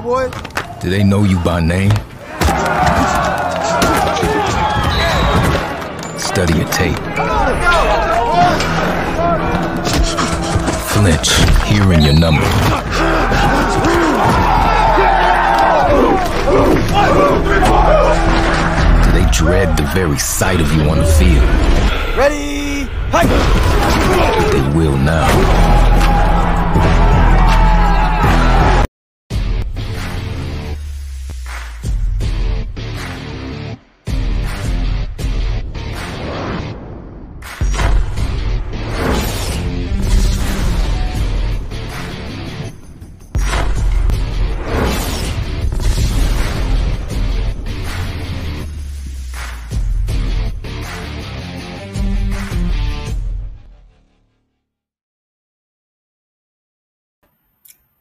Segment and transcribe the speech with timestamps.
[0.00, 0.30] go, boy.
[0.80, 1.90] Do they know you by name?
[6.18, 6.96] Study your tape.
[10.92, 11.30] Flinch,
[11.66, 12.42] hearing your number.
[19.04, 21.44] Do they dread the very sight of you on the field?
[22.16, 22.88] Ready?
[23.10, 23.26] Hey!
[24.52, 26.07] They will now.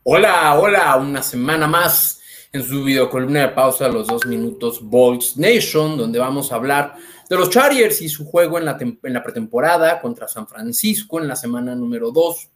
[0.09, 2.21] Hola, hola, una semana más
[2.53, 6.95] en su videocolumna de pausa los dos minutos Bolts Nation, donde vamos a hablar
[7.29, 8.77] de los Chargers y su juego en la,
[9.21, 12.49] pretemporada contra San Francisco en la semana número 2.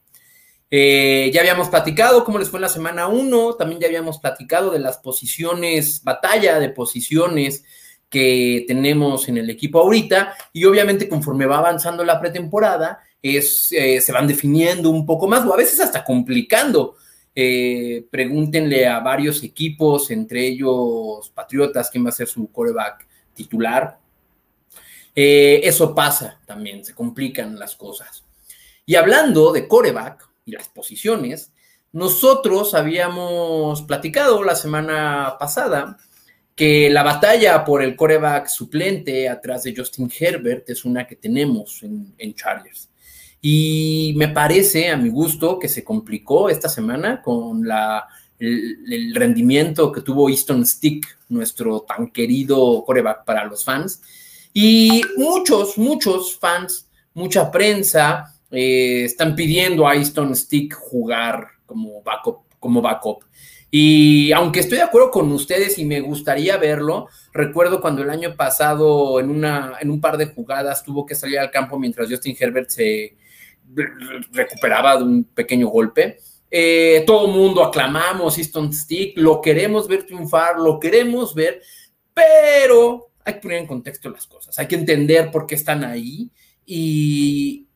[0.72, 4.72] Eh, ya habíamos platicado cómo les fue en la semana 1, también ya habíamos platicado
[4.72, 7.66] de las posiciones, batalla de posiciones
[8.10, 14.00] que tenemos en el equipo ahorita y obviamente conforme va avanzando la pretemporada es, eh,
[14.00, 16.96] se van definiendo un poco más o a veces hasta complicando.
[17.34, 24.00] Eh, pregúntenle a varios equipos, entre ellos Patriotas, quién va a ser su coreback titular.
[25.16, 28.26] Eh, eso pasa también, se complican las cosas.
[28.86, 31.54] Y hablando de coreback y las posiciones,
[31.94, 35.98] nosotros habíamos platicado la semana pasada
[36.56, 41.82] que la batalla por el coreback suplente atrás de Justin Herbert es una que tenemos
[41.84, 42.91] en, en Chargers.
[43.42, 48.08] Y me parece, a mi gusto, que se complicó esta semana con la,
[48.38, 54.02] el, rendimiento que tuvo Easton Stick, nuestro tan querido coreback para los fans.
[54.54, 62.44] Y muchos, muchos fans, mucha prensa, eh, están pidiendo a Easton Stick jugar como backup,
[62.60, 63.24] como backup.
[63.74, 68.36] Y aunque estoy de acuerdo con ustedes y me gustaría verlo, recuerdo cuando el año
[68.36, 72.36] pasado en, una, en un par de jugadas tuvo que salir al campo mientras Justin
[72.38, 73.16] Herbert se
[74.32, 76.18] recuperaba de un pequeño golpe.
[76.50, 81.62] Eh, todo mundo aclamamos Easton Stick, lo queremos ver triunfar, lo queremos ver,
[82.14, 86.30] pero hay que poner en contexto las cosas, hay que entender por qué están ahí
[86.66, 87.68] y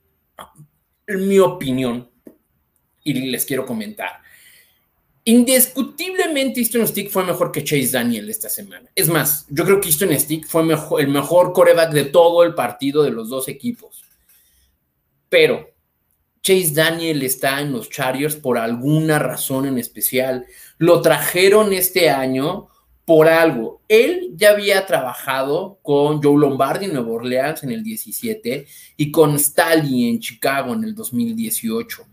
[1.08, 2.10] mi opinión,
[3.02, 4.20] y les quiero comentar,
[5.24, 8.92] indiscutiblemente Easton Stick fue mejor que Chase Daniel esta semana.
[8.94, 10.64] Es más, yo creo que Easton Stick fue
[11.00, 14.04] el mejor coreback de todo el partido de los dos equipos.
[15.30, 15.75] Pero
[16.46, 20.46] Chase Daniel está en los Chargers por alguna razón en especial.
[20.78, 22.68] Lo trajeron este año
[23.04, 23.82] por algo.
[23.88, 29.40] Él ya había trabajado con Joe Lombardi en Nueva Orleans en el 17 y con
[29.40, 32.06] Staley en Chicago en el 2018.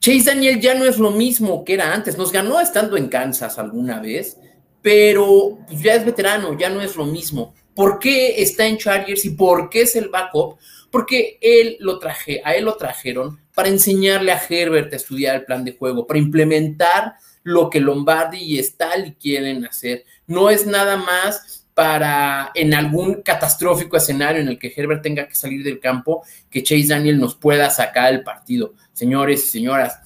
[0.00, 2.16] Chase Daniel ya no es lo mismo que era antes.
[2.16, 4.38] Nos ganó estando en Kansas alguna vez,
[4.80, 7.52] pero pues ya es veterano, ya no es lo mismo.
[7.74, 10.56] ¿Por qué está en Chargers y por qué es el backup?
[10.90, 15.44] Porque él lo traje, a él lo trajeron para enseñarle a Herbert a estudiar el
[15.44, 20.04] plan de juego, para implementar lo que Lombardi y Staley quieren hacer.
[20.26, 25.34] No es nada más para en algún catastrófico escenario en el que Herbert tenga que
[25.34, 28.74] salir del campo, que Chase Daniel nos pueda sacar el partido.
[28.92, 30.00] Señores y señoras,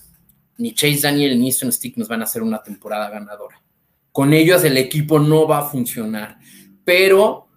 [0.58, 3.60] ni Chase Daniel ni Easton Stick nos van a hacer una temporada ganadora.
[4.12, 6.38] Con ellos el equipo no va a funcionar,
[6.84, 7.48] pero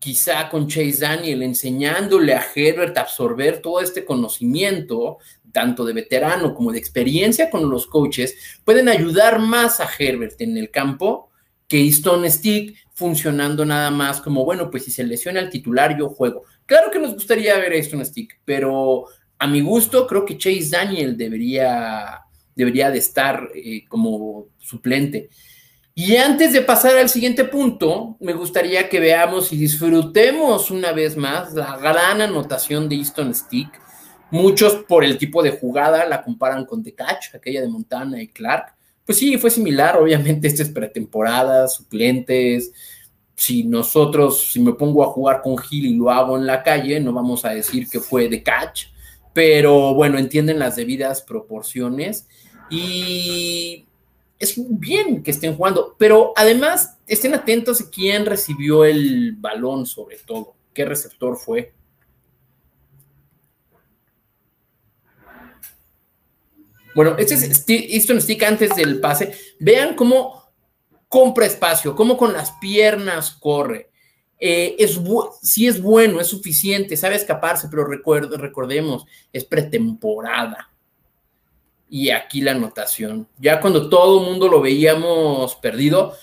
[0.00, 5.18] quizá con Chase Daniel enseñándole a Herbert a absorber todo este conocimiento,
[5.52, 8.34] tanto de veterano como de experiencia con los coaches,
[8.64, 11.30] pueden ayudar más a Herbert en el campo
[11.68, 16.08] que Easton Stick funcionando nada más como, bueno, pues si se lesiona el titular, yo
[16.08, 16.44] juego.
[16.64, 19.04] Claro que nos gustaría ver a Easton Stick, pero
[19.38, 22.22] a mi gusto creo que Chase Daniel debería,
[22.56, 25.28] debería de estar eh, como suplente.
[25.94, 31.16] Y antes de pasar al siguiente punto, me gustaría que veamos y disfrutemos una vez
[31.16, 33.68] más la gran anotación de Easton Stick.
[34.30, 38.28] Muchos por el tipo de jugada la comparan con The Catch, aquella de Montana y
[38.28, 38.74] Clark.
[39.04, 42.72] Pues sí, fue similar, obviamente esta es pretemporada, suplentes.
[43.34, 47.00] Si nosotros, si me pongo a jugar con Gil y lo hago en la calle,
[47.00, 48.84] no vamos a decir que fue The Catch,
[49.32, 52.28] pero bueno, entienden las debidas proporciones.
[52.70, 53.86] Y
[54.40, 60.16] es bien que estén jugando, pero además estén atentos a quién recibió el balón sobre
[60.16, 61.74] todo, qué receptor fue.
[66.94, 69.32] Bueno, este es Easton Stick antes del pase.
[69.60, 70.50] Vean cómo
[71.06, 73.90] compra espacio, cómo con las piernas corre.
[74.38, 74.98] Eh, es
[75.42, 79.04] sí es bueno, es suficiente, sabe escaparse, pero recordemos,
[79.34, 80.69] es pretemporada.
[81.90, 83.28] Y aquí la anotación.
[83.38, 86.14] Ya cuando todo el mundo lo veíamos perdido,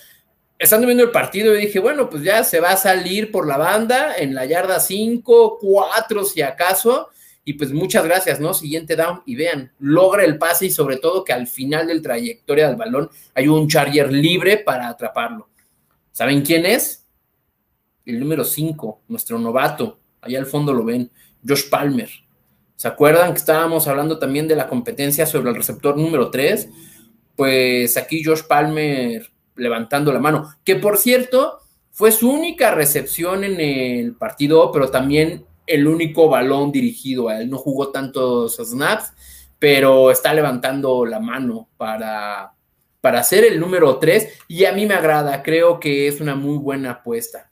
[0.58, 3.58] estando viendo el partido, yo dije, bueno, pues ya se va a salir por la
[3.58, 7.10] banda en la yarda 5, 4 si acaso,
[7.44, 8.52] y pues muchas gracias, ¿no?
[8.52, 12.68] Siguiente down y vean, logra el pase y sobre todo que al final del trayectoria
[12.68, 15.48] del balón hay un Charger libre para atraparlo.
[16.12, 17.06] ¿Saben quién es?
[18.04, 20.00] El número 5, nuestro novato.
[20.20, 21.10] Allá al fondo lo ven,
[21.46, 22.10] Josh Palmer.
[22.78, 26.68] ¿Se acuerdan que estábamos hablando también de la competencia sobre el receptor número 3?
[27.34, 31.58] Pues aquí Josh Palmer levantando la mano, que por cierto
[31.90, 37.50] fue su única recepción en el partido, pero también el único balón dirigido a él.
[37.50, 39.12] No jugó tantos snaps,
[39.58, 42.54] pero está levantando la mano para,
[43.00, 46.58] para ser el número 3 y a mí me agrada, creo que es una muy
[46.58, 47.50] buena apuesta.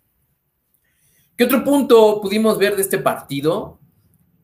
[1.37, 3.81] ¿Qué otro punto pudimos ver de este partido?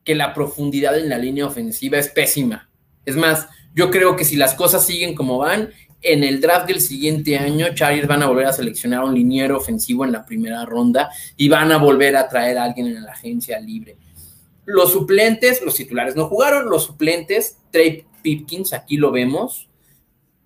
[0.04, 2.70] Que la profundidad en la línea ofensiva es pésima.
[3.04, 5.70] Es más, yo creo que si las cosas siguen como van,
[6.02, 10.04] en el draft del siguiente año, Chargers van a volver a seleccionar un liniero ofensivo
[10.04, 13.60] en la primera ronda y van a volver a traer a alguien en la agencia
[13.60, 13.96] libre.
[14.64, 19.68] Los suplentes, los titulares no jugaron, los suplentes, Trey Pipkins, aquí lo vemos,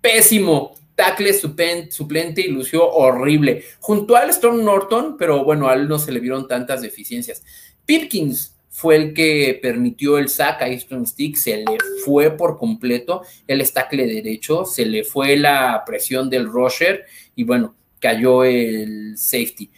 [0.01, 5.99] pésimo, tackle suplente y lució horrible, junto al Storm Norton, pero bueno, a él no
[5.99, 7.43] se le vieron tantas deficiencias.
[7.85, 13.23] Pipkins, fue el que permitió el sack a Easton Stick, se le fue por completo
[13.47, 17.03] el estacle derecho, se le fue la presión del rusher
[17.35, 19.71] y bueno, cayó el safety.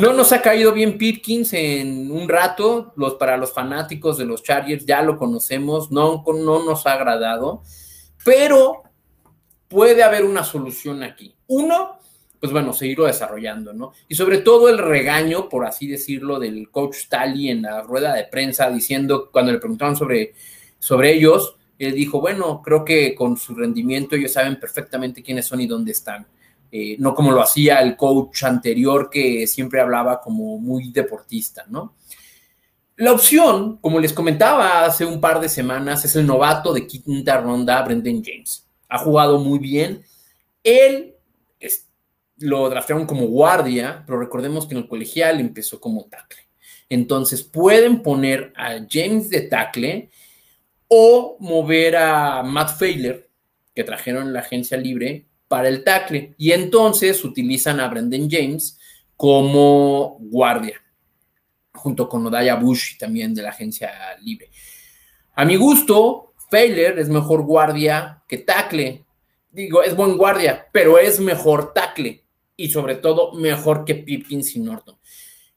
[0.00, 4.44] No nos ha caído bien Pipkins en un rato, los, para los fanáticos de los
[4.44, 7.64] Chargers ya lo conocemos, no, no nos ha agradado,
[8.24, 8.84] pero
[9.66, 11.34] puede haber una solución aquí.
[11.48, 11.98] Uno,
[12.46, 13.92] pues bueno, seguirlo desarrollando, ¿no?
[14.06, 18.22] Y sobre todo el regaño, por así decirlo, del coach Tally en la rueda de
[18.22, 20.32] prensa diciendo, cuando le preguntaron sobre,
[20.78, 25.60] sobre ellos, él dijo, bueno, creo que con su rendimiento ellos saben perfectamente quiénes son
[25.60, 26.24] y dónde están.
[26.70, 31.94] Eh, no como lo hacía el coach anterior que siempre hablaba como muy deportista, ¿no?
[32.94, 37.40] La opción, como les comentaba hace un par de semanas, es el novato de quinta
[37.40, 38.68] ronda, Brendan James.
[38.88, 40.04] Ha jugado muy bien.
[40.62, 41.15] Él
[42.38, 46.42] lo draftearon como guardia, pero recordemos que en el colegial empezó como tackle.
[46.88, 50.10] Entonces pueden poner a James de tackle
[50.88, 53.28] o mover a Matt Failer,
[53.74, 56.34] que trajeron en la agencia libre, para el tackle.
[56.38, 58.78] Y entonces utilizan a Brendan James
[59.16, 60.80] como guardia,
[61.74, 63.90] junto con Odaya Bush también de la agencia
[64.20, 64.50] libre.
[65.34, 69.04] A mi gusto, Failer es mejor guardia que tackle.
[69.50, 72.25] Digo, es buen guardia, pero es mejor tackle
[72.56, 74.96] y sobre todo mejor que Pipkins y Norton.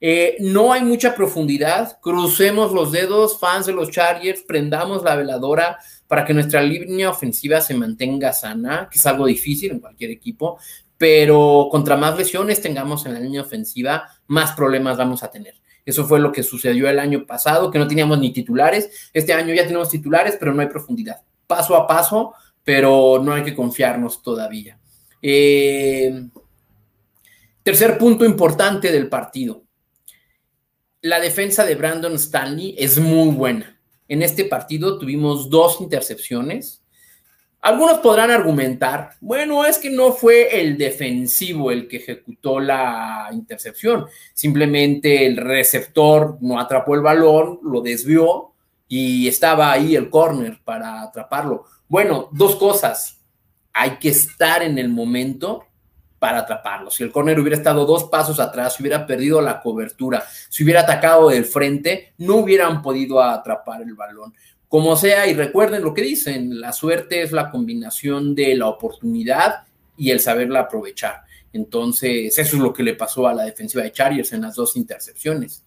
[0.02, 2.00] Eh, no hay mucha profundidad.
[2.02, 7.62] Crucemos los dedos, fans de los Chargers, prendamos la veladora para que nuestra línea ofensiva
[7.62, 10.58] se mantenga sana, que es algo difícil en cualquier equipo,
[10.98, 15.56] pero contra más lesiones tengamos en la línea ofensiva, más problemas vamos a tener.
[15.86, 19.10] Eso fue lo que sucedió el año pasado, que no teníamos ni titulares.
[19.12, 21.22] Este año ya tenemos titulares, pero no hay profundidad.
[21.48, 22.34] Paso a paso,
[22.64, 24.78] pero no hay que confiarnos todavía.
[25.22, 26.28] Eh,
[27.64, 29.64] Tercer punto importante del partido.
[31.02, 33.80] La defensa de Brandon Stanley es muy buena.
[34.08, 36.84] En este partido tuvimos dos intercepciones.
[37.62, 44.06] Algunos podrán argumentar, bueno, es que no fue el defensivo el que ejecutó la intercepción,
[44.34, 48.54] simplemente el receptor no atrapó el balón, lo desvió
[48.88, 51.66] y estaba ahí el corner para atraparlo.
[51.90, 53.20] Bueno, dos cosas.
[53.74, 55.66] Hay que estar en el momento
[56.20, 56.92] para atraparlo.
[56.92, 61.30] Si el corner hubiera estado dos pasos atrás, hubiera perdido la cobertura, si hubiera atacado
[61.30, 64.34] del frente, no hubieran podido atrapar el balón.
[64.68, 69.64] Como sea, y recuerden lo que dicen, la suerte es la combinación de la oportunidad
[69.98, 71.24] y el saberla aprovechar.
[71.52, 74.76] Entonces, eso es lo que le pasó a la defensiva de Chargers en las dos
[74.76, 75.64] intercepciones.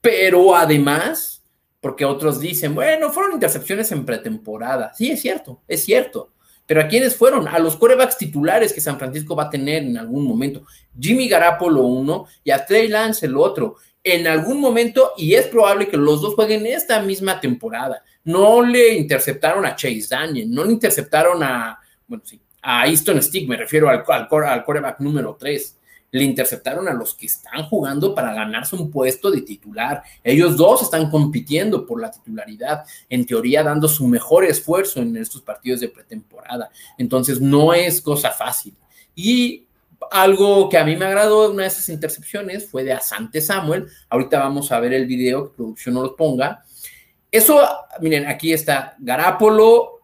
[0.00, 1.44] Pero además,
[1.80, 4.92] porque otros dicen, bueno, fueron intercepciones en pretemporada.
[4.94, 6.33] Sí, es cierto, es cierto.
[6.66, 7.46] Pero ¿a quiénes fueron?
[7.46, 10.64] A los corebacks titulares que San Francisco va a tener en algún momento.
[10.98, 13.76] Jimmy Garapolo uno y a Trey Lance el otro.
[14.02, 18.02] En algún momento, y es probable que los dos jueguen esta misma temporada.
[18.24, 23.48] No le interceptaron a Chase Daniel, no le interceptaron a, bueno, sí, a Easton Stick,
[23.48, 25.78] me refiero al, al, al coreback número 3.
[26.18, 30.00] Le interceptaron a los que están jugando para ganarse un puesto de titular.
[30.22, 35.42] Ellos dos están compitiendo por la titularidad, en teoría dando su mejor esfuerzo en estos
[35.42, 36.70] partidos de pretemporada.
[36.98, 38.76] Entonces no es cosa fácil.
[39.16, 39.66] Y
[40.12, 43.88] algo que a mí me agradó de una de esas intercepciones fue de Asante Samuel.
[44.08, 46.64] Ahorita vamos a ver el video que producción nos lo ponga.
[47.28, 47.60] Eso,
[48.00, 49.98] miren, aquí está Garapolo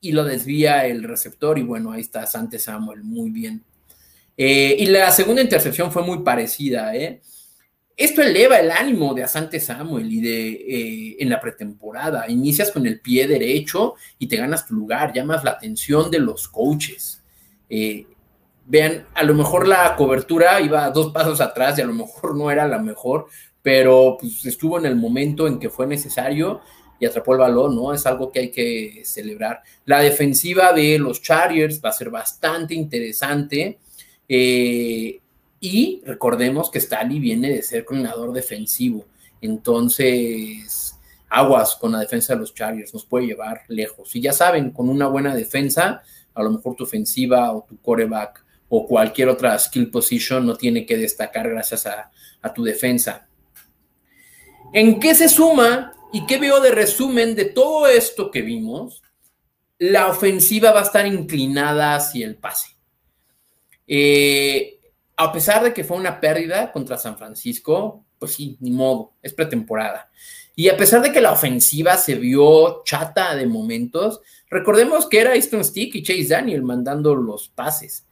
[0.00, 3.64] y lo desvía el receptor y bueno, ahí está Asante Samuel, muy bien
[4.36, 6.94] eh, y la segunda intercepción fue muy parecida.
[6.96, 7.20] ¿eh?
[7.96, 12.28] Esto eleva el ánimo de Asante Samuel y de eh, en la pretemporada.
[12.28, 16.48] Inicias con el pie derecho y te ganas tu lugar, llamas la atención de los
[16.48, 17.22] coaches.
[18.66, 22.50] vean, a lo mejor la cobertura iba dos pasos atrás y a lo mejor no
[22.50, 23.26] era la mejor,
[23.62, 26.60] pero pues, estuvo en el momento en que fue necesario
[27.02, 27.92] y atrapó el balón, ¿no?
[27.92, 29.60] Es algo que hay que celebrar.
[29.86, 33.80] La defensiva de los Chargers va a ser bastante interesante.
[34.28, 35.20] Eh,
[35.60, 39.04] y recordemos que Stali viene de ser coordinador defensivo.
[39.40, 40.96] Entonces,
[41.28, 44.14] aguas con la defensa de los Chargers, nos puede llevar lejos.
[44.16, 46.02] Y ya saben, con una buena defensa,
[46.34, 50.86] a lo mejor tu ofensiva o tu coreback o cualquier otra skill position no tiene
[50.86, 53.28] que destacar gracias a tu defensa.
[54.72, 59.02] ¿En qué se suma y qué veo de resumen de todo esto que vimos?
[59.78, 62.71] La ofensiva va a estar inclinada hacia el pase.
[63.86, 64.78] Eh,
[65.16, 69.32] a pesar de que fue una pérdida contra San Francisco, pues sí, ni modo, es
[69.34, 70.10] pretemporada.
[70.54, 74.20] Y a pesar de que la ofensiva se vio chata de momentos,
[74.50, 78.06] recordemos que era Easton Stick y Chase Daniel mandando los pases.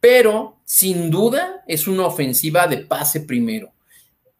[0.00, 3.72] Pero sin duda es una ofensiva de pase primero.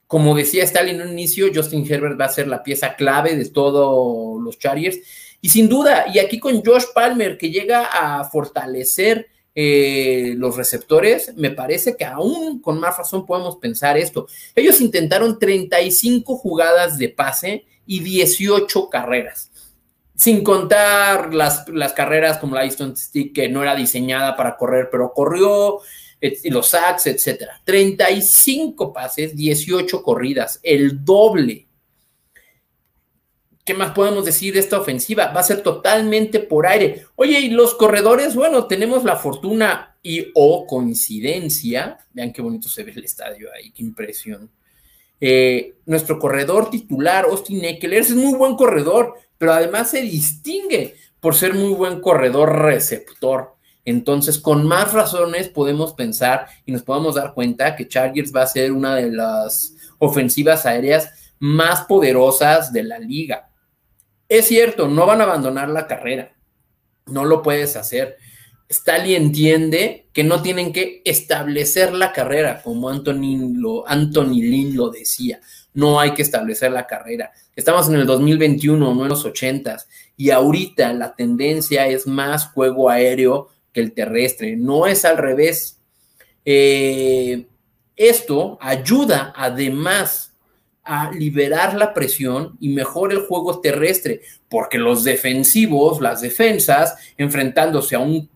[0.07, 3.47] Como decía Stalin en un inicio, Justin Herbert va a ser la pieza clave de
[3.47, 4.99] todos los Chargers.
[5.41, 11.33] Y sin duda, y aquí con Josh Palmer, que llega a fortalecer eh, los receptores,
[11.37, 14.27] me parece que aún con más razón podemos pensar esto.
[14.55, 19.51] Ellos intentaron 35 jugadas de pase y 18 carreras,
[20.17, 24.89] sin contar las, las carreras como la Easton Stick, que no era diseñada para correr,
[24.91, 25.81] pero corrió,
[26.21, 27.61] y los sacks, etcétera.
[27.65, 31.64] 35 pases, 18 corridas, el doble
[33.65, 35.33] ¿Qué más podemos decir de esta ofensiva?
[35.33, 37.07] Va a ser totalmente por aire.
[37.17, 41.97] Oye, y los corredores, bueno, tenemos la fortuna y o coincidencia.
[42.13, 44.51] Vean qué bonito se ve el estadio ahí, qué impresión.
[45.19, 51.35] Eh, nuestro corredor titular, Austin Eckler, es muy buen corredor, pero además se distingue por
[51.35, 53.55] ser muy buen corredor receptor.
[53.87, 58.47] Entonces, con más razones podemos pensar y nos podemos dar cuenta que Chargers va a
[58.47, 63.49] ser una de las ofensivas aéreas más poderosas de la liga.
[64.35, 66.33] Es cierto, no van a abandonar la carrera,
[67.07, 68.17] no lo puedes hacer.
[68.69, 75.41] Staley entiende que no tienen que establecer la carrera, como Anthony, lo, Anthony lo decía.
[75.73, 77.31] No hay que establecer la carrera.
[77.55, 79.77] Estamos en el 2021, no en los 80
[80.17, 84.57] y ahorita la tendencia es más juego aéreo que el terrestre.
[84.57, 85.79] No es al revés.
[86.45, 87.47] Eh,
[87.95, 90.34] esto ayuda además
[90.85, 97.97] a liberar la presión y mejor el juego terrestre, porque los defensivos, las defensas, enfrentándose
[97.97, 98.29] a un,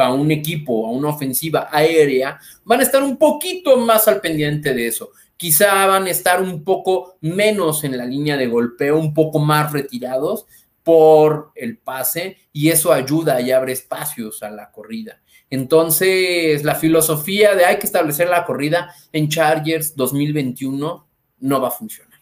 [0.00, 4.74] a un equipo, a una ofensiva aérea, van a estar un poquito más al pendiente
[4.74, 5.10] de eso.
[5.36, 9.72] Quizá van a estar un poco menos en la línea de golpeo, un poco más
[9.72, 10.46] retirados
[10.82, 15.20] por el pase y eso ayuda y abre espacios a la corrida.
[15.50, 21.06] Entonces, la filosofía de hay que establecer la corrida en Chargers 2021
[21.44, 22.18] no va a funcionar.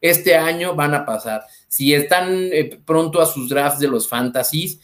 [0.00, 1.44] Este año van a pasar.
[1.68, 4.80] Si están eh, pronto a sus drafts de los fantasies,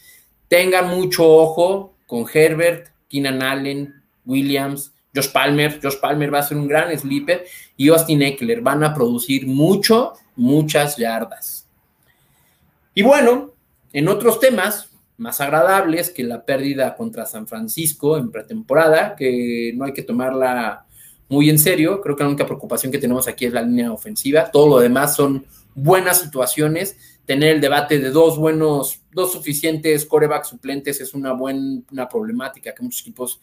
[0.47, 5.79] tengan mucho ojo con Herbert, Keenan Allen, Williams, Josh Palmer.
[5.81, 7.45] Josh Palmer va a ser un gran sleeper
[7.75, 11.67] y Austin Eckler van a producir mucho, muchas yardas.
[12.95, 13.51] Y bueno,
[13.93, 19.85] en otros temas más agradables que la pérdida contra San Francisco en pretemporada, que no
[19.85, 20.85] hay que tomarla
[21.31, 22.01] muy en serio.
[22.01, 24.51] Creo que la única preocupación que tenemos aquí es la línea ofensiva.
[24.51, 26.97] Todo lo demás son buenas situaciones.
[27.25, 32.83] Tener el debate de dos buenos, dos suficientes corebacks suplentes es una buena problemática que
[32.83, 33.39] muchos equipos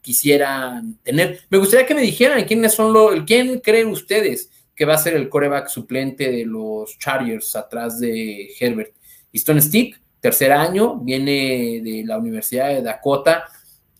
[0.00, 1.40] quisieran tener.
[1.50, 5.14] Me gustaría que me dijeran quiénes son los, quién creen ustedes que va a ser
[5.14, 8.94] el coreback suplente de los Chargers atrás de Herbert.
[9.32, 13.46] Easton Stick, tercer año, viene de la Universidad de Dakota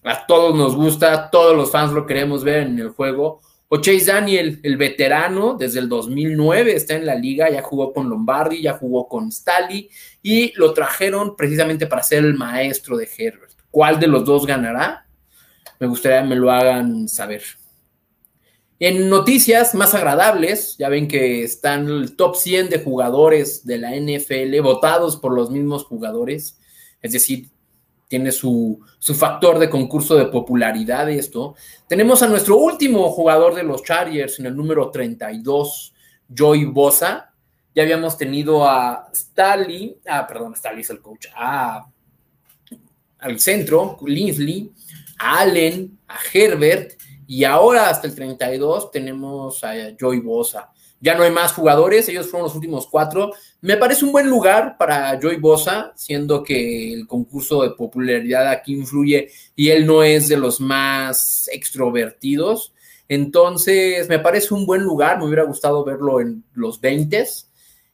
[0.04, 3.40] a todos nos gusta, todos los fans lo queremos ver en el juego.
[3.68, 8.11] O Chase Daniel, el veterano, desde el 2009 está en la liga, ya jugó con
[8.11, 9.88] Lombardi, ya jugó con Stali
[10.23, 13.52] y lo trajeron precisamente para ser el maestro de Herbert.
[13.71, 15.06] ¿Cuál de los dos ganará?
[15.78, 17.42] Me gustaría que me lo hagan saber.
[18.78, 23.92] En noticias más agradables, ya ven que están el top 100 de jugadores de la
[23.94, 26.59] NFL votados por los mismos jugadores,
[27.00, 27.49] es decir,
[28.12, 31.54] tiene su, su factor de concurso de popularidad esto.
[31.88, 35.95] Tenemos a nuestro último jugador de los Chargers en el número 32,
[36.28, 37.33] Joy Bosa.
[37.75, 41.87] Ya habíamos tenido a Staley, ah, perdón, Staley es el coach, al
[43.40, 44.71] centro, Linsley,
[45.19, 50.71] a Allen, a Herbert y ahora hasta el 32 tenemos a Joy Bosa.
[51.00, 53.33] Ya no hay más jugadores, ellos fueron los últimos cuatro.
[53.62, 58.75] Me parece un buen lugar para Joy Bosa, siendo que el concurso de popularidad aquí
[58.75, 62.75] influye y él no es de los más extrovertidos.
[63.09, 67.25] Entonces, me parece un buen lugar, me hubiera gustado verlo en los 20.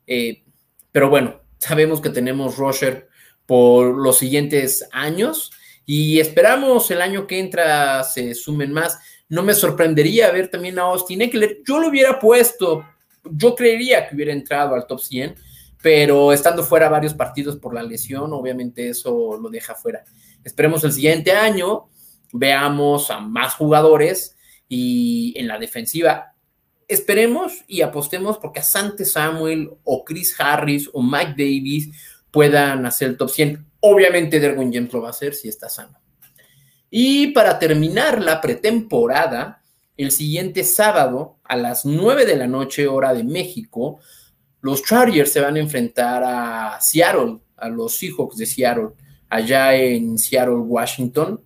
[0.07, 0.43] Eh,
[0.91, 3.07] pero bueno, sabemos que tenemos Roger
[3.45, 5.51] por los siguientes años
[5.85, 8.99] y esperamos el año que entra se sumen más.
[9.29, 11.59] No me sorprendería ver también a Austin Eckler.
[11.67, 12.87] Yo lo hubiera puesto,
[13.23, 15.35] yo creería que hubiera entrado al top 100,
[15.83, 20.05] pero estando fuera varios partidos por la lesión, obviamente eso lo deja fuera.
[20.43, 21.89] Esperemos el siguiente año,
[22.33, 24.37] veamos a más jugadores
[24.69, 26.35] y en la defensiva.
[26.89, 31.91] Esperemos y apostemos porque a Sante Samuel o Chris Harris o Mike Davis
[32.31, 33.67] puedan hacer el top 100.
[33.81, 35.99] Obviamente Derwin James lo va a hacer si está sano.
[36.91, 39.63] Y para terminar la pretemporada,
[39.97, 44.01] el siguiente sábado a las 9 de la noche hora de México,
[44.61, 48.89] los Chargers se van a enfrentar a Seattle, a los Seahawks de Seattle,
[49.29, 51.41] allá en Seattle, Washington.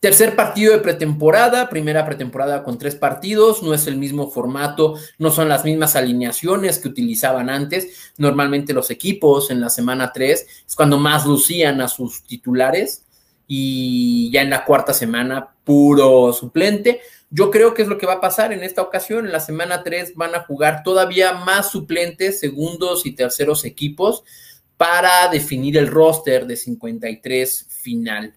[0.00, 5.30] Tercer partido de pretemporada, primera pretemporada con tres partidos, no es el mismo formato, no
[5.30, 8.12] son las mismas alineaciones que utilizaban antes.
[8.16, 13.04] Normalmente los equipos en la semana 3 es cuando más lucían a sus titulares
[13.48, 17.00] y ya en la cuarta semana puro suplente.
[17.30, 19.26] Yo creo que es lo que va a pasar en esta ocasión.
[19.26, 24.24] En la semana 3 van a jugar todavía más suplentes, segundos y terceros equipos
[24.78, 28.34] para definir el roster de 53 final.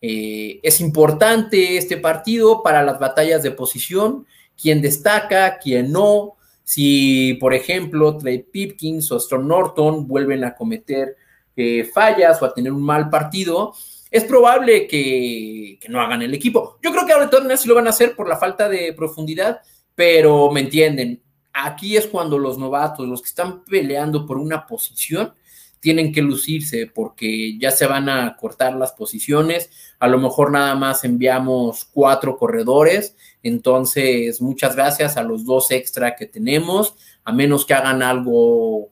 [0.00, 4.26] Eh, es importante este partido para las batallas de posición,
[4.60, 6.36] quién destaca, quién no.
[6.62, 11.16] Si, por ejemplo, Trey Pipkins o Storm Norton vuelven a cometer
[11.56, 13.74] eh, fallas o a tener un mal partido,
[14.12, 16.78] es probable que, no hagan el equipo.
[16.82, 19.60] Yo creo que ahora todas sí lo van a hacer por la falta de profundidad,
[19.94, 21.22] pero me entienden.
[21.54, 25.32] Aquí es cuando los novatos, los que están peleando por una posición,
[25.80, 29.70] tienen que lucirse porque ya se van a cortar las posiciones.
[29.98, 33.16] A lo mejor nada más enviamos cuatro corredores.
[33.42, 36.94] Entonces, muchas gracias a los dos extra que tenemos,
[37.24, 38.90] a menos que hagan algo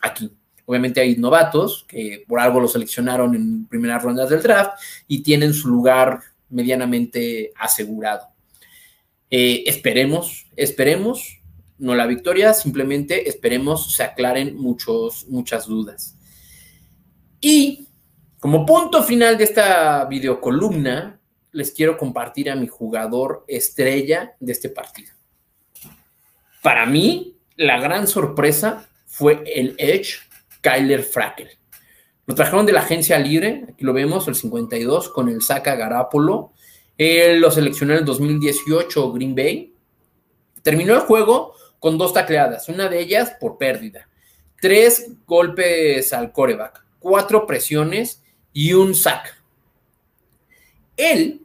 [0.00, 0.34] aquí.
[0.72, 5.52] Obviamente hay novatos que por algo lo seleccionaron en primeras rondas del draft y tienen
[5.52, 8.28] su lugar medianamente asegurado.
[9.30, 11.42] Eh, esperemos, esperemos,
[11.76, 16.16] no la victoria, simplemente esperemos se aclaren muchos, muchas dudas.
[17.38, 17.86] Y
[18.40, 24.70] como punto final de esta videocolumna, les quiero compartir a mi jugador estrella de este
[24.70, 25.12] partido.
[26.62, 30.31] Para mí, la gran sorpresa fue el Edge
[30.62, 31.50] Kyler Frackel.
[32.26, 36.52] Lo trajeron de la agencia libre, aquí lo vemos, el 52, con el Saca Garapolo.
[36.96, 39.74] Él lo seleccionó en el 2018 Green Bay.
[40.62, 44.08] Terminó el juego con dos tacleadas, una de ellas por pérdida,
[44.60, 48.22] tres golpes al coreback, cuatro presiones
[48.52, 49.42] y un sack.
[50.96, 51.40] Él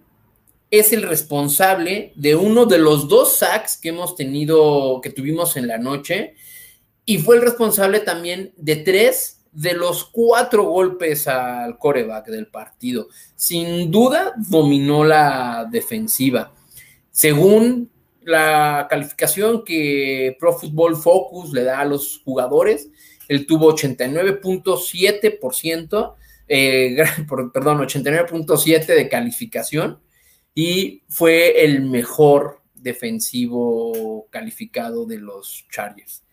[0.70, 5.68] es el responsable de uno de los dos sacks que hemos tenido, que tuvimos en
[5.68, 6.36] la noche,
[7.08, 13.08] y fue el responsable también de tres de los cuatro golpes al coreback del partido.
[13.36, 16.52] Sin duda dominó la defensiva.
[17.10, 17.90] Según
[18.24, 22.90] la calificación que Pro Football Focus le da a los jugadores,
[23.30, 26.16] él tuvo 89.7%,
[26.50, 26.98] eh,
[27.54, 30.02] perdón, 89.7 de calificación
[30.54, 36.27] y fue el mejor defensivo calificado de los Chargers.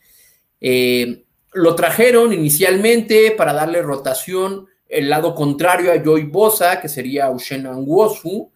[0.66, 7.28] Eh, lo trajeron inicialmente para darle rotación el lado contrario a Joy Bosa, que sería
[7.28, 8.50] Ushen Anguosu,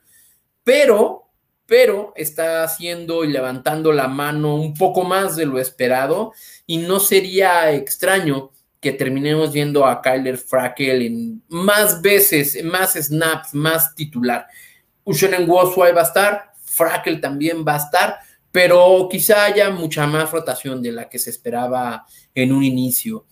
[0.65, 1.29] pero,
[1.67, 6.33] pero está haciendo y levantando la mano un poco más de lo esperado
[6.67, 13.53] y no sería extraño que terminemos viendo a Kyler Frackel en más veces, más snaps,
[13.53, 14.47] más titular.
[15.05, 18.19] Ushen Anguosu ahí va a estar, Frackel también va a estar,
[18.53, 23.27] pero quizá haya mucha más rotación de la que se esperaba en un inicio.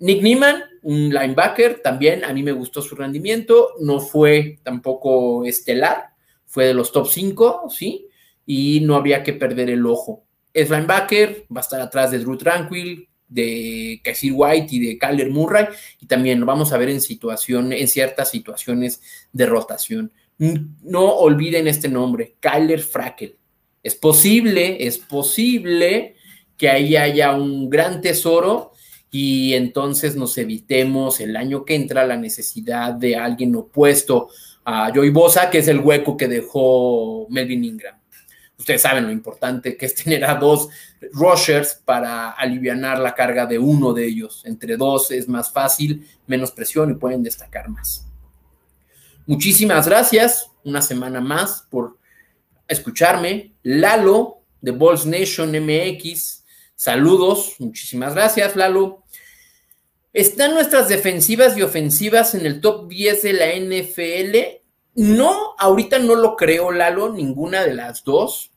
[0.00, 6.10] Nick Nieman, un linebacker, también a mí me gustó su rendimiento, no fue tampoco estelar,
[6.46, 8.08] fue de los top 5, ¿sí?
[8.46, 10.24] y no habría que perder el ojo.
[10.54, 15.30] Es linebacker, va a estar atrás de Drew Tranquil, de Casey White y de Kyler
[15.30, 15.66] Murray,
[16.00, 20.12] y también lo vamos a ver en, situación, en ciertas situaciones de rotación.
[20.38, 23.37] No olviden este nombre, Kyler Frackel.
[23.82, 26.16] Es posible, es posible
[26.56, 28.72] que ahí haya un gran tesoro
[29.10, 34.28] y entonces nos evitemos el año que entra la necesidad de alguien opuesto
[34.64, 37.98] a Joey Bosa, que es el hueco que dejó Melvin Ingram.
[38.58, 40.68] Ustedes saben lo importante que es tener a dos
[41.12, 44.42] rushers para aliviar la carga de uno de ellos.
[44.44, 48.04] Entre dos es más fácil, menos presión y pueden destacar más.
[49.26, 51.97] Muchísimas gracias una semana más por
[52.68, 53.54] escucharme.
[53.62, 56.44] Lalo de Balls Nation MX.
[56.76, 59.02] Saludos, muchísimas gracias, Lalo.
[60.12, 64.58] ¿Están nuestras defensivas y ofensivas en el top 10 de la NFL?
[64.94, 68.50] No, ahorita no lo creo, Lalo, ninguna de las dos,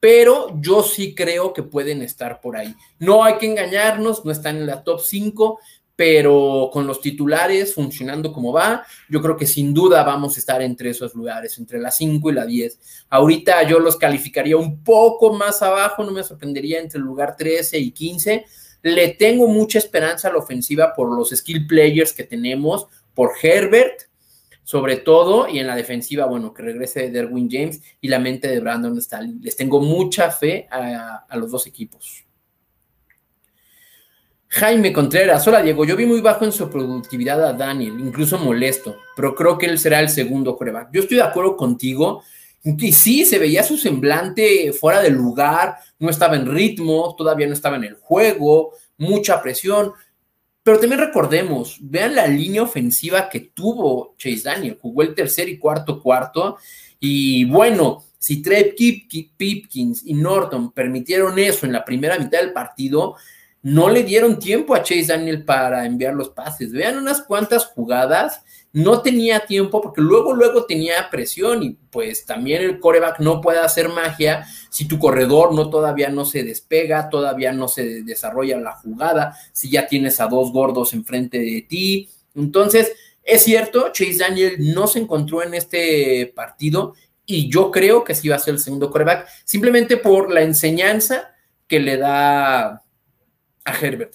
[0.00, 2.74] pero yo sí creo que pueden estar por ahí.
[2.98, 5.60] No hay que engañarnos, no están en la top 5,
[5.96, 10.60] pero con los titulares funcionando como va, yo creo que sin duda vamos a estar
[10.60, 13.06] entre esos lugares, entre la 5 y la 10.
[13.08, 17.78] Ahorita yo los calificaría un poco más abajo, no me sorprendería entre el lugar 13
[17.78, 18.44] y 15.
[18.82, 24.02] Le tengo mucha esperanza a la ofensiva por los skill players que tenemos, por Herbert,
[24.64, 28.60] sobre todo, y en la defensiva, bueno, que regrese Derwin James y la mente de
[28.60, 29.40] Brandon Stalin.
[29.40, 32.25] Les tengo mucha fe a, a los dos equipos.
[34.48, 38.96] Jaime Contreras, hola Diego, yo vi muy bajo en su productividad a Daniel, incluso molesto,
[39.16, 40.90] pero creo que él será el segundo coreback.
[40.92, 42.22] Yo estoy de acuerdo contigo,
[42.62, 47.52] y sí, se veía su semblante fuera del lugar, no estaba en ritmo, todavía no
[47.52, 49.92] estaba en el juego, mucha presión,
[50.62, 55.58] pero también recordemos, vean la línea ofensiva que tuvo Chase Daniel, jugó el tercer y
[55.58, 56.56] cuarto cuarto,
[57.00, 58.74] y bueno, si Trev
[59.36, 63.16] Pipkins y Norton permitieron eso en la primera mitad del partido,
[63.66, 66.70] no le dieron tiempo a Chase Daniel para enviar los pases.
[66.70, 72.62] Vean unas cuantas jugadas, no tenía tiempo porque luego, luego tenía presión y pues también
[72.62, 77.50] el coreback no puede hacer magia si tu corredor no todavía no se despega, todavía
[77.50, 82.08] no se desarrolla la jugada, si ya tienes a dos gordos enfrente de ti.
[82.36, 82.92] Entonces,
[83.24, 88.28] es cierto, Chase Daniel no se encontró en este partido y yo creo que sí
[88.28, 91.34] va a ser el segundo coreback, simplemente por la enseñanza
[91.66, 92.84] que le da
[93.66, 94.14] a Herbert.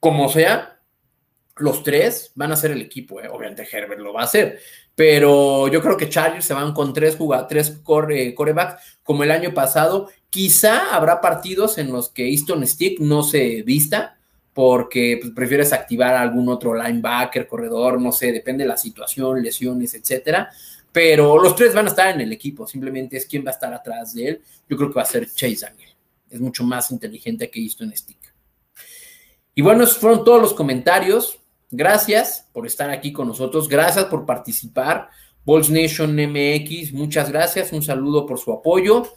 [0.00, 0.80] Como sea,
[1.56, 3.28] los tres van a ser el equipo, ¿eh?
[3.28, 4.58] obviamente Herbert lo va a hacer,
[4.94, 9.52] pero yo creo que Chargers se van con tres, tres core, corebacks como el año
[9.52, 10.08] pasado.
[10.30, 14.18] Quizá habrá partidos en los que Easton Stick no se vista
[14.54, 19.42] porque pues, prefieres activar a algún otro linebacker, corredor, no sé, depende de la situación,
[19.42, 20.50] lesiones, etcétera.
[20.90, 23.72] Pero los tres van a estar en el equipo, simplemente es quién va a estar
[23.72, 24.42] atrás de él.
[24.68, 25.90] Yo creo que va a ser Chase Daniel.
[26.28, 28.21] Es mucho más inteligente que Easton Stick.
[29.54, 31.38] Y bueno, esos fueron todos los comentarios.
[31.70, 33.68] Gracias por estar aquí con nosotros.
[33.68, 35.08] Gracias por participar.
[35.44, 37.72] Balls Nation MX, muchas gracias.
[37.72, 39.12] Un saludo por su apoyo.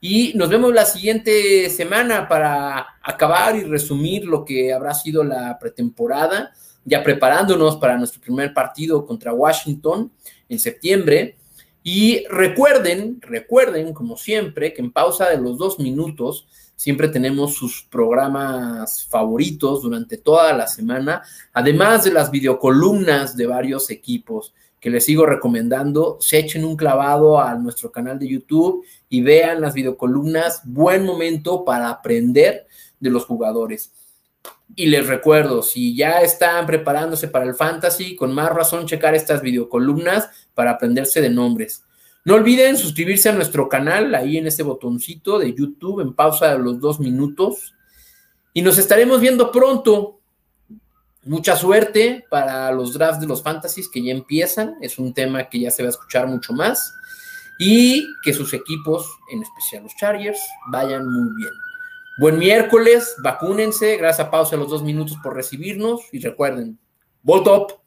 [0.00, 5.58] Y nos vemos la siguiente semana para acabar y resumir lo que habrá sido la
[5.58, 6.52] pretemporada,
[6.84, 10.10] ya preparándonos para nuestro primer partido contra Washington
[10.48, 11.36] en septiembre.
[11.82, 16.46] Y recuerden, recuerden, como siempre, que en pausa de los dos minutos
[16.80, 23.90] Siempre tenemos sus programas favoritos durante toda la semana, además de las videocolumnas de varios
[23.90, 26.16] equipos que les sigo recomendando.
[26.20, 30.62] Se echen un clavado a nuestro canal de YouTube y vean las videocolumnas.
[30.64, 32.66] Buen momento para aprender
[32.98, 33.92] de los jugadores.
[34.76, 39.42] Y les recuerdo, si ya están preparándose para el fantasy, con más razón checar estas
[39.42, 41.84] videocolumnas para aprenderse de nombres.
[42.24, 46.58] No olviden suscribirse a nuestro canal ahí en este botoncito de YouTube en pausa de
[46.58, 47.74] los dos minutos.
[48.52, 50.20] Y nos estaremos viendo pronto.
[51.24, 54.76] Mucha suerte para los drafts de los fantasies que ya empiezan.
[54.80, 56.92] Es un tema que ya se va a escuchar mucho más.
[57.58, 61.52] Y que sus equipos, en especial los Chargers, vayan muy bien.
[62.20, 63.96] Buen miércoles, vacúnense.
[63.96, 66.02] Gracias a pausa los dos minutos por recibirnos.
[66.12, 66.78] Y recuerden,
[67.22, 67.79] Volt Up.